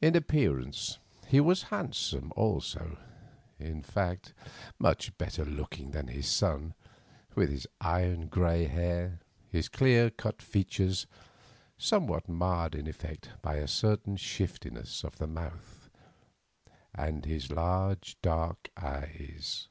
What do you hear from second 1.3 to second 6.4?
was handsome also; in fact, much better looking than his